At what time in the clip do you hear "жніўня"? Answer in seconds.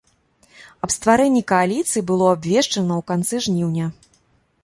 3.49-3.85